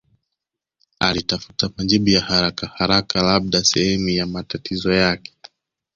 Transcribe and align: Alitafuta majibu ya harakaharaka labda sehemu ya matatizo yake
Alitafuta 0.99 1.69
majibu 1.77 2.09
ya 2.09 2.21
harakaharaka 2.21 3.21
labda 3.23 3.63
sehemu 3.63 4.09
ya 4.09 4.25
matatizo 4.27 4.93
yake 4.93 5.33